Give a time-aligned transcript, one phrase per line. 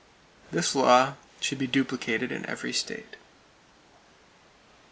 [0.49, 3.17] This law should be duplicated in every state.